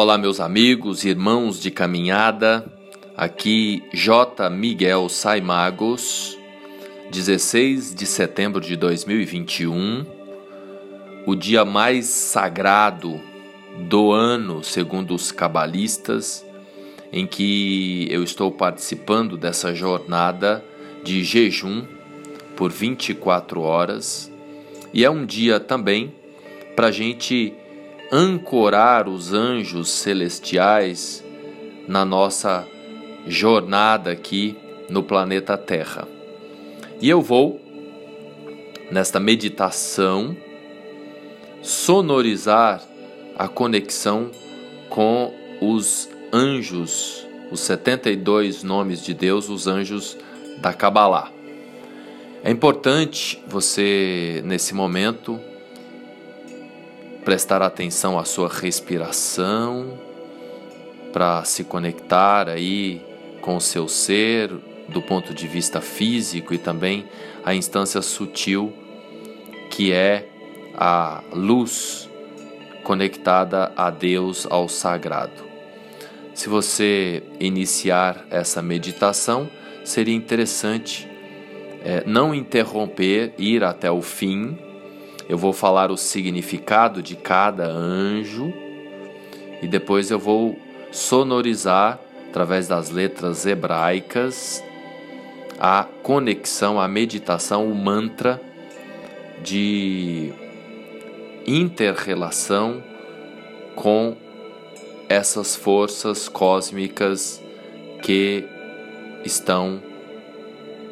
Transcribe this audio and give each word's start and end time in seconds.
Olá, 0.00 0.16
meus 0.16 0.38
amigos, 0.38 1.04
irmãos 1.04 1.60
de 1.60 1.72
caminhada. 1.72 2.64
Aqui 3.16 3.82
J. 3.92 4.48
Miguel 4.48 5.08
Saimagos, 5.08 6.38
16 7.10 7.96
de 7.96 8.06
setembro 8.06 8.60
de 8.60 8.76
2021, 8.76 10.06
o 11.26 11.34
dia 11.34 11.64
mais 11.64 12.06
sagrado 12.06 13.20
do 13.88 14.12
ano, 14.12 14.62
segundo 14.62 15.16
os 15.16 15.32
cabalistas, 15.32 16.46
em 17.12 17.26
que 17.26 18.06
eu 18.08 18.22
estou 18.22 18.52
participando 18.52 19.36
dessa 19.36 19.74
jornada 19.74 20.64
de 21.02 21.24
jejum 21.24 21.84
por 22.54 22.70
24 22.70 23.62
horas. 23.62 24.32
E 24.94 25.04
é 25.04 25.10
um 25.10 25.26
dia 25.26 25.58
também 25.58 26.14
para 26.76 26.86
a 26.86 26.92
gente 26.92 27.52
ancorar 28.10 29.08
os 29.08 29.32
anjos 29.32 29.90
celestiais 29.90 31.24
na 31.86 32.04
nossa 32.04 32.66
jornada 33.26 34.10
aqui 34.10 34.56
no 34.88 35.02
planeta 35.02 35.56
Terra. 35.58 36.08
E 37.00 37.08
eu 37.08 37.20
vou, 37.20 37.60
nesta 38.90 39.20
meditação, 39.20 40.36
sonorizar 41.62 42.82
a 43.36 43.46
conexão 43.46 44.30
com 44.88 45.32
os 45.60 46.08
anjos, 46.32 47.26
os 47.50 47.60
72 47.60 48.62
nomes 48.62 49.04
de 49.04 49.12
Deus, 49.12 49.48
os 49.48 49.66
anjos 49.66 50.16
da 50.58 50.72
Kabbalah. 50.72 51.30
É 52.42 52.50
importante 52.50 53.42
você, 53.46 54.40
nesse 54.44 54.74
momento, 54.74 55.38
prestar 57.24 57.62
atenção 57.62 58.18
à 58.18 58.24
sua 58.24 58.48
respiração, 58.48 59.98
para 61.12 61.44
se 61.44 61.64
conectar 61.64 62.48
aí 62.48 63.02
com 63.40 63.56
o 63.56 63.60
seu 63.60 63.88
ser 63.88 64.50
do 64.88 65.02
ponto 65.02 65.34
de 65.34 65.46
vista 65.46 65.80
físico 65.80 66.54
e 66.54 66.58
também 66.58 67.06
a 67.44 67.54
instância 67.54 68.00
sutil 68.02 68.72
que 69.70 69.92
é 69.92 70.28
a 70.74 71.22
luz 71.32 72.08
conectada 72.82 73.72
a 73.76 73.90
Deus, 73.90 74.46
ao 74.48 74.68
sagrado. 74.68 75.46
Se 76.34 76.48
você 76.48 77.22
iniciar 77.38 78.24
essa 78.30 78.62
meditação, 78.62 79.50
seria 79.84 80.14
interessante 80.14 81.08
é, 81.84 82.02
não 82.06 82.34
interromper, 82.34 83.34
ir 83.38 83.62
até 83.62 83.90
o 83.90 84.00
fim 84.00 84.58
eu 85.28 85.36
vou 85.36 85.52
falar 85.52 85.90
o 85.90 85.96
significado 85.96 87.02
de 87.02 87.14
cada 87.14 87.66
anjo 87.66 88.52
e 89.60 89.66
depois 89.66 90.10
eu 90.10 90.18
vou 90.18 90.58
sonorizar 90.90 91.98
através 92.28 92.68
das 92.68 92.90
letras 92.90 93.44
hebraicas 93.44 94.62
a 95.58 95.84
conexão, 96.02 96.80
a 96.80 96.86
meditação, 96.86 97.70
o 97.70 97.74
mantra 97.74 98.40
de 99.42 100.32
interrelação 101.46 102.82
com 103.74 104.16
essas 105.08 105.56
forças 105.56 106.28
cósmicas 106.28 107.42
que 108.02 108.44
estão 109.24 109.82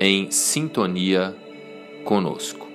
em 0.01 0.31
sintonia 0.31 1.35
conosco. 2.05 2.66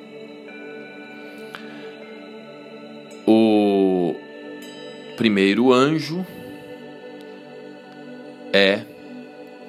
Primeiro 5.22 5.72
anjo 5.72 6.25
é 8.52 8.81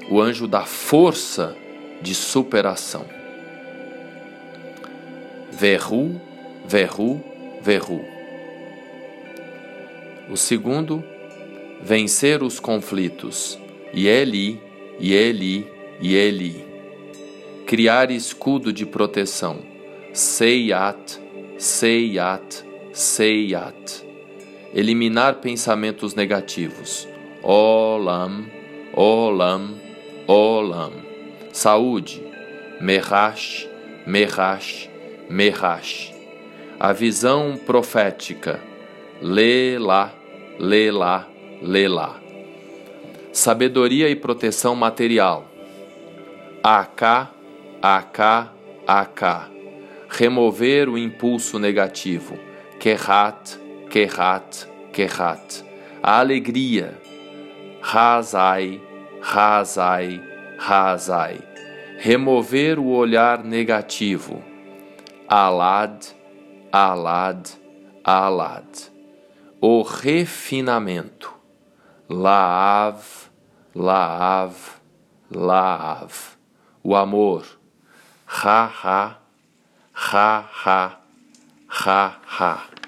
o 0.08 0.18
anjo 0.18 0.48
da 0.48 0.62
força 0.62 1.54
de 2.00 2.14
superação. 2.14 3.04
Verru, 5.50 6.18
verru, 6.64 7.22
verru. 7.60 8.02
O 10.30 10.38
segundo, 10.38 11.04
vencer 11.82 12.42
os 12.42 12.58
conflitos. 12.58 13.58
Yeli, 13.94 14.58
Yeli, 14.98 15.70
Yeli. 16.02 16.64
Criar 17.66 18.10
escudo 18.10 18.72
de 18.72 18.86
proteção. 18.86 19.58
Seiat, 20.14 21.20
Seiat, 21.58 22.64
Seiat. 22.90 24.11
Eliminar 24.74 25.36
pensamentos 25.36 26.14
negativos. 26.14 27.08
Olam, 27.42 28.46
Olam, 28.94 29.74
Olam. 30.26 30.92
Saúde. 31.52 32.22
Merash, 32.80 33.68
Merash, 34.06 34.88
Merash. 35.28 36.12
A 36.80 36.92
visão 36.92 37.56
profética. 37.64 38.60
Lelá, 39.20 40.12
Lelá, 40.58 41.28
Lelá. 41.60 42.16
Sabedoria 43.32 44.08
e 44.08 44.16
proteção 44.16 44.74
material. 44.74 45.46
AK, 46.62 47.28
AK, 47.80 48.20
AK. 48.86 49.50
Remover 50.08 50.88
o 50.88 50.98
impulso 50.98 51.58
negativo 51.58 52.38
Kehat, 52.82 53.60
Kehat, 53.92 54.66
Kehat. 54.90 55.62
A 56.02 56.20
alegria. 56.20 56.94
Razai, 57.82 58.80
Razai, 59.20 60.18
Razai. 60.58 61.38
Remover 62.02 62.78
o 62.78 62.86
olhar 62.86 63.44
negativo. 63.44 64.42
Alad, 65.28 66.06
Alad, 66.72 67.50
Alad. 68.02 68.90
O 69.60 69.82
refinamento. 69.82 71.34
Laav, 72.08 73.28
Laav, 73.76 74.80
Laav. 75.30 76.38
O 76.82 76.96
amor. 76.96 77.44
Ha, 78.24 78.64
ha, 78.64 79.18
ha, 79.92 80.48
ha, 80.50 80.98
ha, 81.68 82.20
ha 82.24 82.81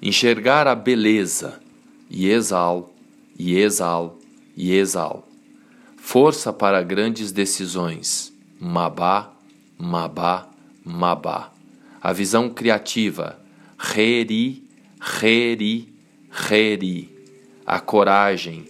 enxergar 0.00 0.66
a 0.66 0.74
beleza, 0.74 1.60
exal, 2.10 2.92
exal, 3.38 4.18
e 4.56 4.72
exal. 4.72 5.28
Força 5.96 6.52
para 6.52 6.82
grandes 6.82 7.30
decisões, 7.30 8.32
mabá, 8.58 9.32
mabá, 9.76 10.48
mabá. 10.84 11.52
A 12.00 12.12
visão 12.12 12.48
criativa, 12.48 13.38
reri, 13.78 14.64
reri, 15.00 15.92
reri. 16.30 17.16
A 17.66 17.78
coragem, 17.80 18.64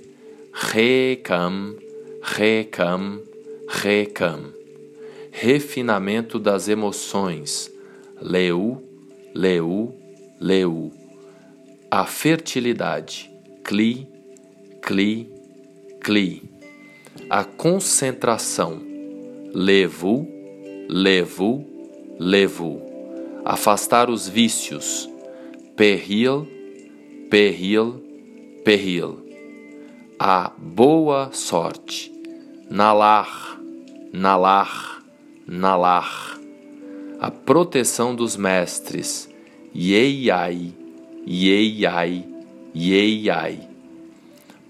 recam, 0.53 1.77
recam, 2.23 3.23
recam. 3.69 4.53
Refinamento 5.31 6.39
das 6.39 6.69
emoções, 6.69 7.71
leu, 8.21 8.83
leu, 9.35 9.95
leu 10.41 10.93
a 11.91 12.05
fertilidade, 12.05 13.31
cli, 13.65 14.07
cli, 14.83 15.33
cli, 16.01 16.43
a 17.31 17.45
concentração, 17.45 18.83
levu, 19.55 20.29
levu, 20.87 21.65
levu, 22.19 22.83
afastar 23.43 24.11
os 24.11 24.29
vícios, 24.29 25.09
peril, 25.77 26.47
peril, 27.31 28.05
peril, 28.65 29.25
a 30.19 30.53
boa 30.59 31.31
sorte, 31.33 32.13
nalar, 32.71 33.59
nalar, 34.13 35.03
nalar, 35.47 36.39
a 37.19 37.31
proteção 37.31 38.15
dos 38.15 38.37
mestres, 38.37 39.27
ieiai, 39.75 40.75
Iei-ai, 41.27 42.25
Iei-ai. 42.75 43.69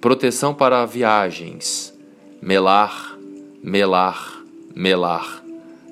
Proteção 0.01 0.55
para 0.55 0.87
viagens. 0.87 1.93
Melar, 2.41 3.19
melar, 3.63 4.43
melar. 4.75 5.45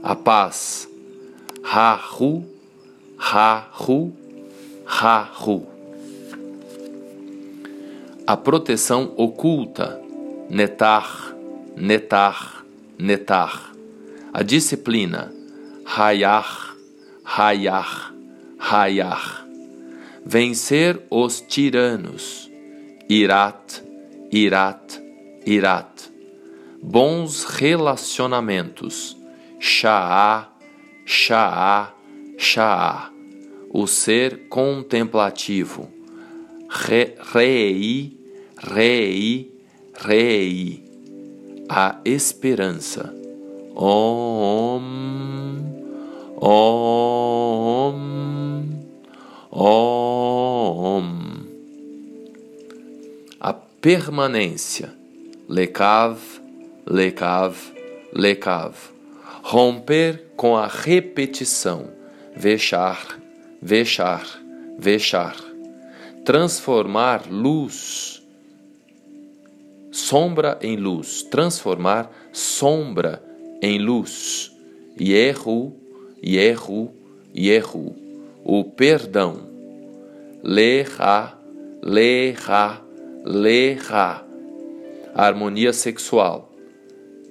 A 0.02 0.14
paz. 0.14 0.88
Ha-ru, 1.62 2.44
ha-ru, 3.18 4.12
ha-ru. 4.86 5.66
A 8.26 8.36
proteção 8.36 9.12
oculta. 9.16 10.00
Netar, 10.48 11.34
netar, 11.76 12.64
netar. 12.98 13.72
A 14.32 14.42
disciplina. 14.42 15.32
Hayar, 15.84 16.76
hayar, 17.24 18.14
hayar 18.58 19.45
vencer 20.28 21.00
os 21.08 21.40
tiranos, 21.40 22.50
irat, 23.08 23.80
irat, 24.32 25.00
irat, 25.46 26.10
bons 26.82 27.44
relacionamentos, 27.44 29.16
sha'a, 29.60 30.48
sha'a, 31.04 31.94
sha'a, 32.36 33.12
o 33.70 33.86
ser 33.86 34.48
contemplativo, 34.48 35.88
re, 36.68 37.14
rei, 37.32 38.18
rei, 38.58 39.52
rei, 39.94 40.82
a 41.68 42.00
esperança, 42.04 43.14
om, 43.76 44.82
om, 46.40 48.35
om, 49.58 51.46
a 53.40 53.54
permanência, 53.54 54.92
lekav, 55.48 56.20
lekav, 56.86 57.56
lekav, 58.12 58.74
romper 59.42 60.32
com 60.36 60.54
a 60.54 60.66
repetição, 60.66 61.88
vechar, 62.36 63.18
vechar, 63.62 64.26
vechar, 64.78 65.36
transformar 66.22 67.22
luz, 67.30 68.22
sombra 69.90 70.58
em 70.60 70.76
luz, 70.76 71.22
transformar 71.22 72.10
sombra 72.30 73.22
em 73.62 73.78
luz, 73.78 74.52
Yehu, 75.00 75.72
Yehu, 76.22 76.90
Yehu, 77.34 78.05
o 78.48 78.62
perdão, 78.62 79.40
Leha, 80.40 81.36
Leha, 81.82 82.80
Leha, 83.24 84.24
harmonia 85.12 85.72
sexual, 85.72 86.52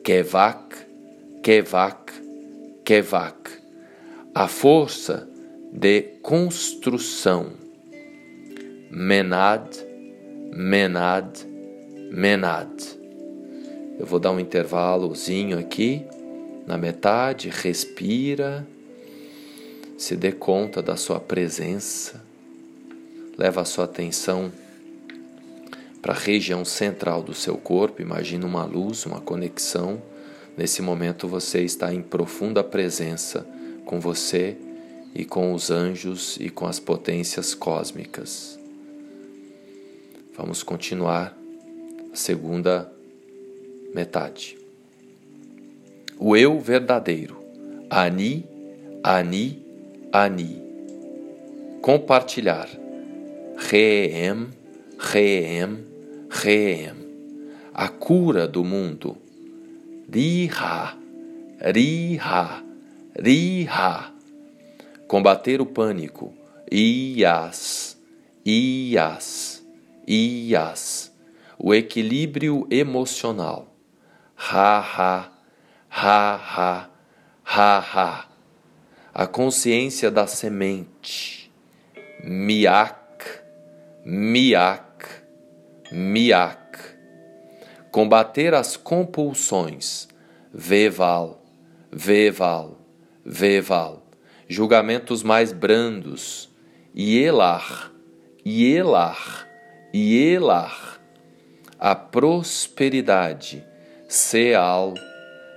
Kevak, 0.04 0.76
Kevak, 1.42 2.12
Kevak, 2.84 3.50
a 4.34 4.46
força 4.50 5.26
de 5.72 6.02
construção. 6.22 7.54
Menad, 8.92 9.74
Menad, 10.52 11.46
Menad. 12.12 12.84
Eu 13.98 14.06
vou 14.06 14.20
dar 14.20 14.32
um 14.32 14.40
intervalozinho 14.40 15.58
aqui. 15.58 16.06
Na 16.68 16.78
metade, 16.78 17.50
respira, 17.50 18.68
se 19.98 20.16
dê 20.16 20.32
conta 20.32 20.82
da 20.82 20.98
sua 20.98 21.20
presença, 21.20 22.24
leva 23.38 23.62
a 23.62 23.66
sua 23.66 23.86
atenção 23.86 24.52
para 26.02 26.14
a 26.14 26.18
região 26.18 26.64
central 26.64 27.24
do 27.24 27.34
seu 27.34 27.58
corpo, 27.58 28.02
imagina 28.02 28.46
uma 28.46 28.64
luz, 28.64 29.08
uma 29.08 29.20
conexão. 29.20 30.00
Nesse 30.56 30.82
momento 30.82 31.28
você 31.28 31.64
está 31.64 31.92
em 31.92 32.02
profunda 32.02 32.64
presença 32.64 33.44
com 33.86 34.00
você 34.00 34.56
e 35.16 35.26
com 35.26 35.52
os 35.52 35.72
anjos 35.72 36.38
e 36.40 36.50
com 36.50 36.68
as 36.68 36.80
potências 36.80 37.56
cósmicas. 37.56 38.60
Vamos 40.38 40.62
continuar 40.62 41.36
a 42.14 42.16
segunda 42.16 42.92
metade. 43.96 44.58
O 46.20 46.38
eu 46.38 46.60
verdadeiro, 46.60 47.44
Ani, 47.90 48.46
Ani, 49.04 49.65
Ani. 50.16 50.64
Compartilhar, 51.82 52.70
Reem, 53.58 54.48
Reem, 54.98 55.86
Reem. 56.30 56.96
A 57.74 57.90
cura 57.90 58.48
do 58.48 58.64
mundo, 58.64 59.18
Riha, 60.10 60.98
Riha, 61.60 62.64
Riha. 63.20 64.14
Combater 65.06 65.60
o 65.60 65.66
pânico, 65.66 66.34
ias, 66.72 67.98
ias, 68.46 69.66
ias, 70.08 71.12
o 71.60 71.74
equilíbrio 71.74 72.66
emocional, 72.72 73.68
ha, 74.38 74.80
ha, 74.80 75.32
ha, 75.90 76.36
ha, 76.38 76.90
ha, 77.44 77.80
ha, 77.80 78.35
a 79.18 79.26
consciência 79.26 80.12
da 80.12 80.28
semente, 80.28 81.50
miak, 82.22 83.24
miak, 84.06 85.08
miak, 85.90 86.78
combater 87.94 88.54
as 88.54 88.76
compulsões, 88.76 90.10
veval, 90.54 91.42
veval, 91.90 92.78
veval. 93.26 94.04
Julgamentos 94.50 95.24
mais 95.24 95.54
brandos, 95.54 96.54
Ielar, 96.94 97.94
Ielar, 98.46 99.48
Ielar, 99.94 101.00
a 101.80 101.96
prosperidade, 101.96 103.66
Seal, 104.10 104.94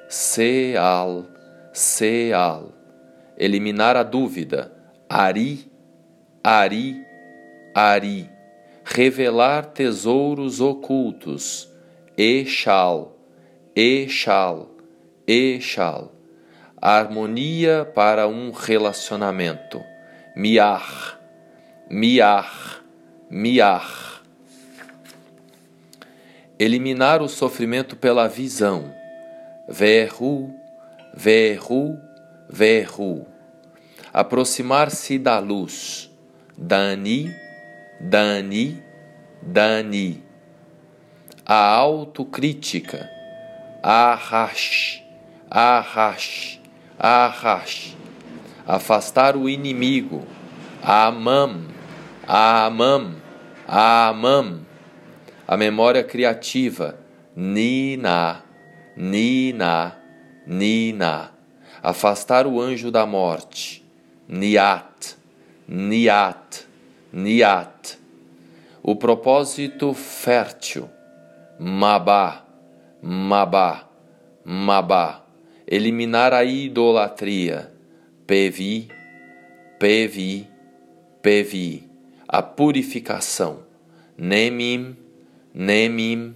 Seal, 0.08 1.26
Seal, 1.72 2.77
eliminar 3.38 3.96
a 3.96 4.02
dúvida, 4.02 4.72
Ari, 5.08 5.70
Ari, 6.42 7.02
Ari, 7.74 8.30
revelar 8.84 9.66
tesouros 9.66 10.60
ocultos, 10.60 11.70
Echal, 12.16 13.16
Echal, 13.74 14.68
Echal 15.26 16.18
harmonia 16.80 17.84
para 17.94 18.28
um 18.28 18.50
relacionamento. 18.50 19.82
Miar, 20.34 21.20
miar, 21.90 22.84
miar. 23.30 24.22
Eliminar 26.58 27.20
o 27.20 27.28
sofrimento 27.28 27.96
pela 27.96 28.28
visão. 28.28 28.92
Verru, 29.68 30.54
verru, 31.14 31.98
verru. 32.48 33.26
Aproximar-se 34.12 35.18
da 35.18 35.38
luz. 35.38 36.10
Dani, 36.56 37.30
Dani, 38.00 38.82
Dani. 39.42 40.22
A 41.46 41.54
autocrítica. 41.54 43.08
Arrash, 43.82 45.02
arrash 45.50 46.58
Ahash, 47.00 47.94
afastar 48.66 49.36
o 49.36 49.48
inimigo, 49.48 50.26
Amam, 50.82 51.68
Amam, 52.26 53.14
Amam, 53.68 54.66
a 55.46 55.56
memória 55.56 56.02
criativa, 56.02 56.98
Nina, 57.36 58.42
Nina, 58.96 59.96
Nina, 60.44 61.30
afastar 61.82 62.46
o 62.46 62.60
anjo 62.60 62.90
da 62.90 63.06
morte, 63.06 63.84
Niat, 64.28 65.16
Niat, 65.66 66.66
Niat, 67.12 67.98
o 68.82 68.94
propósito 68.96 69.92
fértil, 69.94 70.88
Mabá, 71.58 72.44
Mabá, 73.02 73.88
Mabá. 74.44 75.24
Eliminar 75.70 76.32
a 76.32 76.44
idolatria, 76.44 77.70
pevi, 78.26 78.88
pevi, 79.78 80.48
pevi, 81.20 81.88
a 82.26 82.42
purificação, 82.42 83.60
nemim, 84.16 84.96
nemim, 85.52 86.34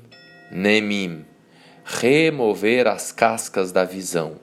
nemim, 0.50 1.24
remover 1.84 2.86
as 2.86 3.10
cascas 3.10 3.72
da 3.72 3.84
visão, 3.84 4.36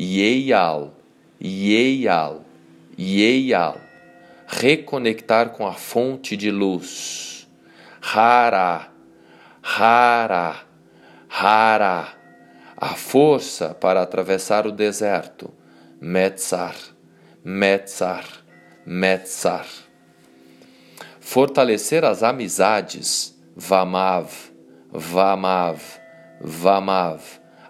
ieial, 0.00 0.94
ieial, 1.40 2.44
ieial, 2.96 3.80
reconectar 4.46 5.50
com 5.50 5.66
a 5.66 5.72
fonte 5.72 6.36
de 6.36 6.52
luz, 6.52 7.48
rara, 8.00 8.88
rara, 9.60 10.60
rara, 11.28 12.14
a 12.76 12.94
força 12.94 13.74
para 13.74 14.00
atravessar 14.00 14.68
o 14.68 14.72
deserto. 14.72 15.52
Metzar, 16.00 16.76
Metzar, 17.44 18.24
Metzar. 18.86 19.66
Fortalecer 21.18 22.04
as 22.04 22.22
amizades. 22.22 23.36
Vamav, 23.56 24.30
Vamav, 24.92 25.80
Vamav. 26.40 27.20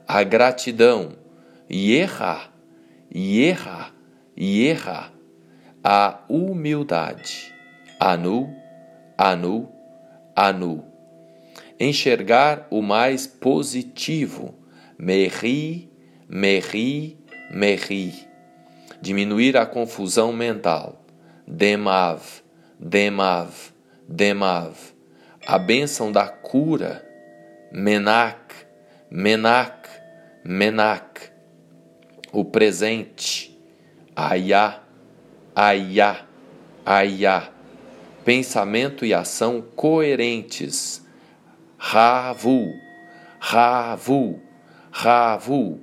A 0.07 0.23
gratidão. 0.23 1.17
Yeha, 1.71 2.49
Yeha, 3.15 3.93
Yeha. 4.37 5.13
A 5.85 6.21
humildade. 6.29 7.53
Anu, 8.01 8.55
Anu, 9.19 9.69
Anu. 10.35 10.85
Enxergar 11.79 12.67
o 12.71 12.81
mais 12.81 13.27
positivo, 13.27 14.55
Meri, 14.99 15.91
Meri, 16.29 17.19
Meri. 17.51 18.15
Diminuir 19.01 19.57
a 19.57 19.67
confusão 19.67 20.33
mental, 20.33 21.05
Demav, 21.47 22.43
Demav, 22.81 23.73
Demav. 24.09 24.77
A 25.47 25.59
bênção 25.59 26.11
da 26.11 26.27
cura, 26.29 27.05
Menak, 27.73 28.55
Menak, 29.11 29.89
Menak. 30.45 31.38
O 32.39 32.45
presente, 32.45 33.59
Ayah, 34.15 34.81
Ayah, 35.57 36.25
Ayah 36.87 37.51
pensamento 38.25 39.05
e 39.05 39.13
ação 39.13 39.61
coerentes. 39.75 41.05
Ravu, 41.77 42.73
Ravu, 43.41 44.41
Ravu. 44.93 45.81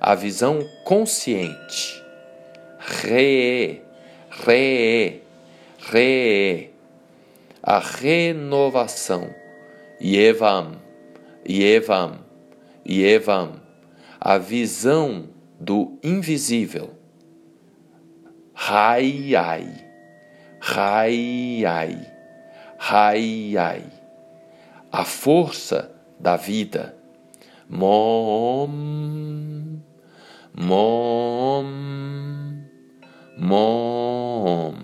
A 0.00 0.16
visão 0.16 0.58
consciente. 0.84 2.02
Re, 2.80 3.80
re, 4.44 5.22
re. 5.92 6.70
A 7.62 7.78
renovação. 7.78 9.32
Yevam, 10.02 10.72
Yevam, 11.48 12.24
Yevam. 12.84 13.67
A 14.20 14.36
visão 14.36 15.28
do 15.60 15.96
invisível. 16.02 16.90
Rai, 18.52 19.36
ai. 19.36 19.88
Rai, 20.60 21.64
ai, 21.64 22.12
rai, 22.76 23.56
ai. 23.56 23.84
A 24.90 25.04
força 25.04 25.94
da 26.18 26.36
vida. 26.36 26.96
Mom, 27.68 28.68
mom, 30.52 31.64
mom. 33.36 34.74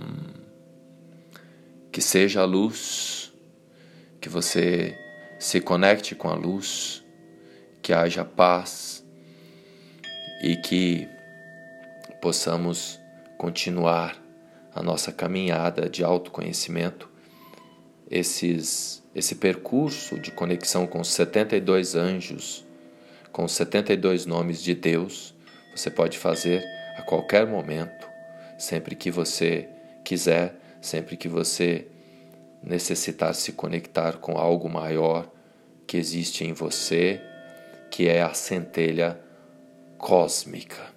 Que 1.91 2.01
seja 2.01 2.43
a 2.43 2.45
luz, 2.45 3.33
que 4.21 4.29
você 4.29 4.97
se 5.41 5.61
conecte 5.61 6.15
com 6.15 6.29
a 6.29 6.35
luz, 6.35 7.05
que 7.83 7.93
haja 7.93 8.25
paz 8.25 9.04
e 10.45 10.57
que 10.57 11.09
possamos 12.21 13.01
continuar 13.39 14.23
a 14.75 14.83
nossa 14.83 15.11
caminhada 15.11 15.89
de 15.89 16.05
autoconhecimento, 16.05 17.09
esses, 18.11 19.03
esse 19.15 19.37
percurso 19.37 20.19
de 20.19 20.31
conexão 20.31 20.87
com 20.87 21.01
os 21.01 21.09
72 21.09 21.95
anjos, 21.95 22.63
com 23.33 23.45
os 23.45 23.53
72 23.53 24.27
nomes 24.27 24.63
de 24.63 24.75
Deus, 24.75 25.35
você 25.75 25.91
pode 25.91 26.19
fazer 26.19 26.63
a 26.99 27.01
qualquer 27.01 27.47
momento, 27.47 28.07
sempre 28.59 28.95
que 28.95 29.11
você 29.11 29.67
quiser, 30.05 30.61
sempre 30.79 31.17
que 31.17 31.27
você 31.27 31.89
necessitar 32.63 33.35
se 33.35 33.53
conectar 33.53 34.19
com 34.19 34.37
algo 34.37 34.69
maior 34.69 35.27
que 35.87 35.97
existe 35.97 36.45
em 36.45 36.53
você, 36.53 37.19
que 37.91 38.09
é 38.09 38.21
a 38.21 38.35
centelha 38.35 39.24
cósmica. 40.05 40.94